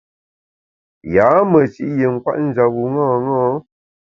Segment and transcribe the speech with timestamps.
[1.13, 3.41] Yâ meshi’ yin kwet njap bu ṅaṅâ.